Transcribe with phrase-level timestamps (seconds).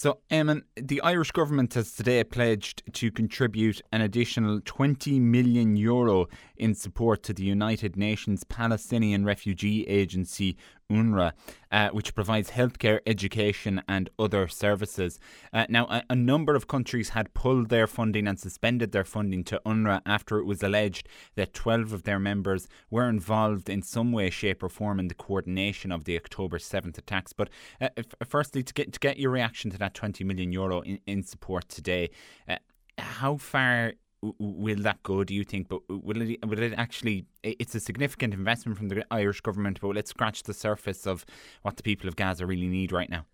[0.00, 6.28] So, Eamon, the Irish government has today pledged to contribute an additional 20 million euro
[6.56, 10.56] in support to the United Nations Palestinian Refugee Agency,
[10.90, 11.32] UNRWA,
[11.70, 15.20] uh, which provides healthcare, education, and other services.
[15.52, 19.44] Uh, now, a, a, number of countries had pulled their funding and suspended their funding
[19.44, 21.06] to UNRWA after it was alleged
[21.36, 25.14] that 12 of their members were involved in some way, shape, or form in the
[25.14, 27.32] coordination of the October 7th attacks.
[27.34, 27.50] But
[27.80, 27.88] uh,
[28.26, 31.68] firstly, to get to get your reaction to that 20 million euro in, in support
[31.68, 32.10] today,
[32.48, 32.56] uh,
[32.96, 35.24] how far will that go?
[35.24, 35.68] Do you think?
[35.68, 36.46] But will it?
[36.46, 37.26] Will it actually?
[37.42, 41.24] It's a significant investment from the Irish government, but let's scratch the surface of
[41.62, 43.26] what the people of Gaza really need right now.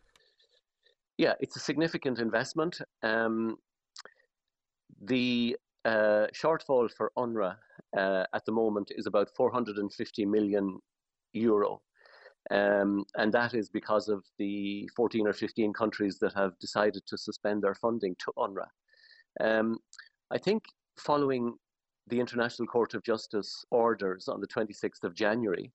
[1.17, 2.81] Yeah, it's a significant investment.
[3.03, 3.57] Um,
[5.01, 7.57] the uh, shortfall for UNRWA
[7.97, 10.79] uh, at the moment is about 450 million
[11.33, 11.83] euro.
[12.51, 17.17] Um, and that is because of the 14 or 15 countries that have decided to
[17.17, 18.67] suspend their funding to UNRWA.
[19.41, 19.79] Um,
[20.31, 20.65] I think
[20.97, 21.55] following
[22.07, 25.73] the International Court of Justice orders on the 26th of January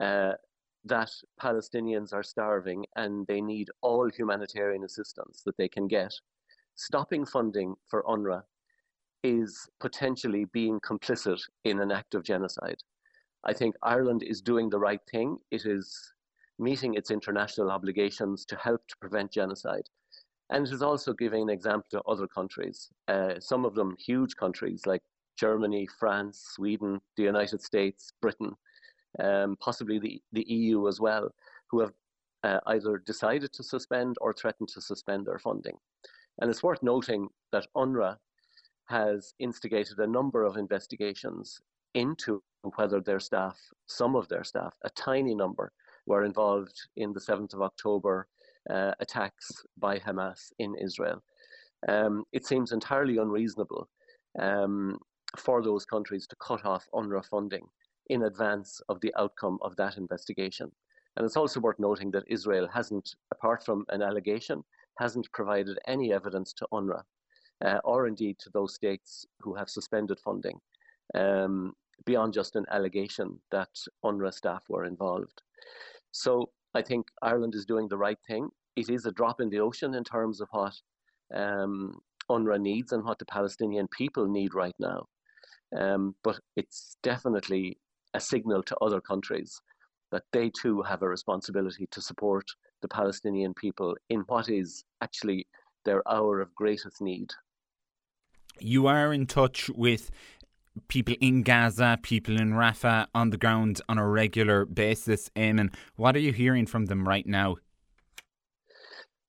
[0.00, 0.32] uh,
[0.84, 6.12] that Palestinians are starving and they need all humanitarian assistance that they can get,
[6.74, 8.42] stopping funding for UNRWA
[9.22, 12.78] is potentially being complicit in an act of genocide.
[13.44, 15.38] I think Ireland is doing the right thing.
[15.50, 15.96] It is
[16.58, 19.88] meeting its international obligations to help to prevent genocide.
[20.52, 24.36] And it is also giving an example to other countries, uh, some of them huge
[24.36, 25.00] countries like
[25.38, 28.52] Germany, France, Sweden, the United States, Britain,
[29.18, 31.30] um, possibly the, the EU as well,
[31.70, 31.92] who have
[32.44, 35.76] uh, either decided to suspend or threatened to suspend their funding.
[36.38, 38.18] And it's worth noting that UNRWA
[38.88, 41.62] has instigated a number of investigations
[41.94, 42.42] into
[42.76, 45.72] whether their staff, some of their staff, a tiny number,
[46.04, 48.28] were involved in the 7th of October
[48.70, 51.22] uh, attacks by Hamas in Israel.
[51.88, 53.88] Um, it seems entirely unreasonable
[54.38, 54.98] um,
[55.36, 57.66] for those countries to cut off UNRWA funding
[58.10, 60.70] in advance of the outcome of that investigation.
[61.16, 64.62] And it's also worth noting that Israel hasn't, apart from an allegation,
[64.98, 67.02] hasn't provided any evidence to UNRWA
[67.64, 70.58] uh, or indeed to those states who have suspended funding
[71.14, 71.72] um,
[72.04, 73.70] beyond just an allegation that
[74.04, 75.42] UNRWA staff were involved.
[76.10, 78.48] So I think Ireland is doing the right thing.
[78.76, 80.74] It is a drop in the ocean in terms of what
[81.34, 82.00] um,
[82.30, 85.06] UNRWA needs and what the Palestinian people need right now.
[85.78, 87.78] Um, but it's definitely
[88.14, 89.60] a signal to other countries
[90.10, 92.44] that they too have a responsibility to support
[92.82, 95.46] the Palestinian people in what is actually
[95.84, 97.30] their hour of greatest need.
[98.60, 100.10] You are in touch with
[100.88, 105.30] people in Gaza, people in Rafah on the ground on a regular basis.
[105.36, 107.56] Eamon, what are you hearing from them right now?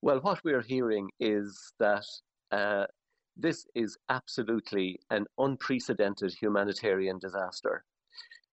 [0.02, 2.06] Well, what we're hearing is that
[2.52, 2.86] uh,
[3.38, 7.84] this is absolutely an unprecedented humanitarian disaster.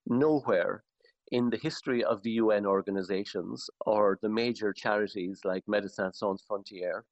[0.07, 0.85] Nowhere
[1.33, 7.03] in the history of the UN organizations or the major charities like Médecins Sans Frontières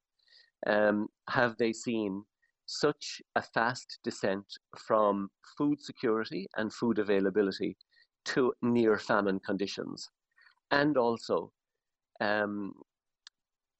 [0.67, 2.23] um, have they seen
[2.69, 4.45] such a fast descent
[4.77, 7.75] from food security and food availability
[8.25, 10.07] to near famine conditions,
[10.69, 11.51] and also
[12.21, 12.73] um,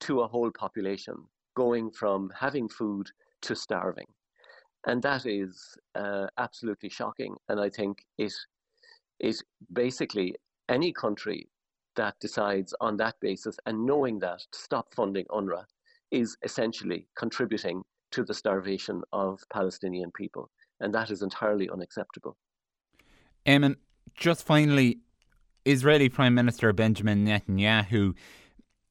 [0.00, 1.14] to a whole population
[1.54, 3.08] going from having food
[3.42, 4.06] to starving.
[4.86, 7.36] And that is uh, absolutely shocking.
[7.48, 8.34] And I think it
[9.20, 10.34] is basically
[10.68, 11.48] any country
[11.94, 15.64] that decides on that basis and knowing that to stop funding UNRWA
[16.10, 20.50] is essentially contributing to the starvation of Palestinian people.
[20.80, 22.36] And that is entirely unacceptable.
[23.46, 23.76] Eamon,
[24.14, 24.98] just finally,
[25.64, 28.14] Israeli Prime Minister Benjamin Netanyahu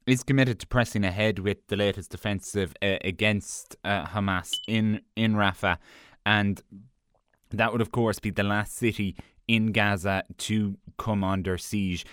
[0.06, 5.34] is committed to pressing ahead with the latest offensive uh, against uh, Hamas in, in
[5.34, 5.78] Rafah.
[6.26, 6.62] And
[7.52, 9.16] that would, of course, be the last city
[9.48, 12.06] in Gaza to come under siege.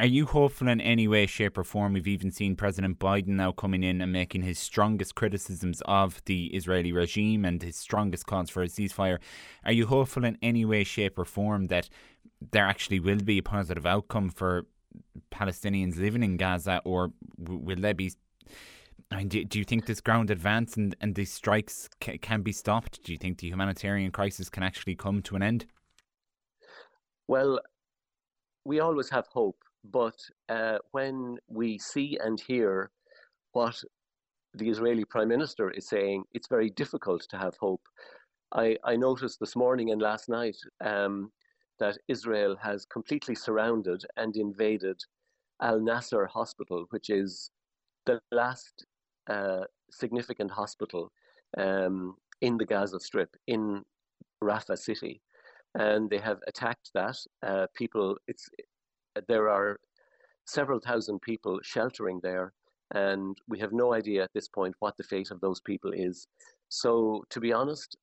[0.00, 1.94] Are you hopeful in any way, shape, or form?
[1.94, 6.46] We've even seen President Biden now coming in and making his strongest criticisms of the
[6.54, 9.18] Israeli regime and his strongest calls for a ceasefire.
[9.64, 11.88] Are you hopeful in any way, shape, or form that
[12.52, 14.66] there actually will be a positive outcome for
[15.32, 18.12] Palestinians living in Gaza, or will there be?
[19.10, 22.52] I mean, do, you think this ground advance and, and these strikes ca- can be
[22.52, 23.02] stopped?
[23.02, 25.66] Do you think the humanitarian crisis can actually come to an end?
[27.26, 27.58] Well,
[28.64, 30.16] we always have hope but
[30.48, 32.90] uh, when we see and hear
[33.52, 33.80] what
[34.54, 37.82] the Israeli Prime Minister is saying, it's very difficult to have hope.
[38.52, 41.30] I, I noticed this morning and last night um,
[41.78, 45.00] that Israel has completely surrounded and invaded
[45.62, 47.50] Al Nasser Hospital, which is
[48.06, 48.86] the last
[49.28, 51.12] a significant hospital
[51.58, 53.82] um, in the Gaza Strip, in
[54.42, 55.20] Rafah city,
[55.74, 57.16] and they have attacked that.
[57.46, 58.48] Uh, people, it's
[59.26, 59.78] there are
[60.46, 62.52] several thousand people sheltering there,
[62.94, 66.26] and we have no idea at this point what the fate of those people is.
[66.68, 67.96] So, to be honest,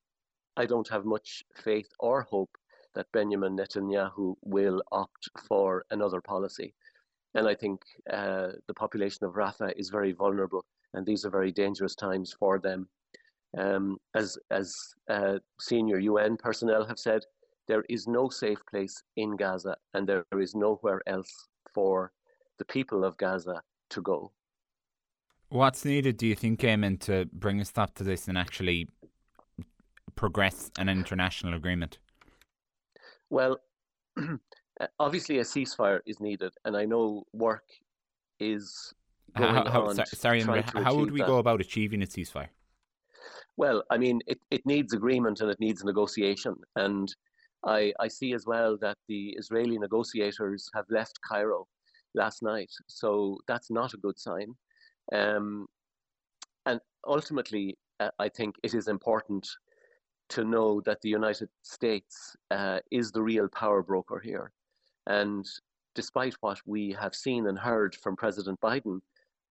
[0.56, 2.50] I don't have much faith or hope
[2.94, 6.74] that Benjamin Netanyahu will opt for another policy.
[7.34, 10.64] And I think uh, the population of Rafah is very vulnerable,
[10.94, 12.88] and these are very dangerous times for them.
[13.58, 14.74] Um, as as
[15.08, 17.22] uh, senior UN personnel have said,
[17.68, 22.12] there is no safe place in Gaza, and there is nowhere else for
[22.58, 24.32] the people of Gaza to go.
[25.48, 28.88] What's needed, do you think, Eamon, to bring a stop to this and actually
[30.14, 31.98] progress an international agreement?
[33.30, 33.58] Well,
[34.18, 37.64] uh, obviously, a ceasefire is needed, and I know work
[38.40, 38.92] is
[39.36, 40.06] going how, how, on.
[40.06, 41.28] Sorry, how would we that.
[41.28, 42.48] go about achieving a ceasefire?
[43.56, 46.56] Well, I mean, it, it needs agreement and it needs negotiation.
[46.74, 47.14] And
[47.64, 51.66] I, I see as well that the Israeli negotiators have left Cairo
[52.14, 52.70] last night.
[52.86, 54.54] So that's not a good sign.
[55.12, 55.66] Um,
[56.64, 59.48] and ultimately, uh, I think it is important
[60.28, 64.52] to know that the United States uh, is the real power broker here.
[65.06, 65.46] And
[65.94, 69.00] despite what we have seen and heard from President Biden,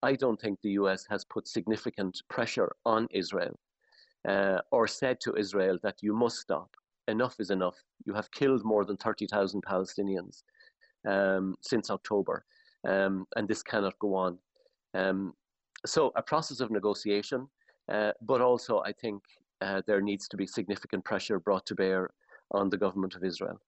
[0.03, 3.57] I don't think the US has put significant pressure on Israel
[4.27, 6.75] uh, or said to Israel that you must stop.
[7.07, 7.75] Enough is enough.
[8.05, 10.43] You have killed more than 30,000 Palestinians
[11.07, 12.45] um, since October,
[12.87, 14.37] um, and this cannot go on.
[14.93, 15.33] Um,
[15.85, 17.47] so, a process of negotiation,
[17.91, 19.21] uh, but also I think
[19.61, 22.09] uh, there needs to be significant pressure brought to bear
[22.51, 23.59] on the government of Israel.